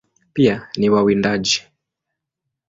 [0.33, 1.63] Pia ni wawindaji.